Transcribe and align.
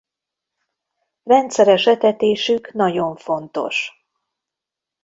Rendszeres 1.23 1.85
etetésük 1.85 2.71
nagyon 2.73 3.15
fontos. 3.15 3.91